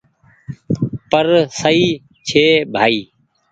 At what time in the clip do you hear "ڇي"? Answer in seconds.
2.27-2.45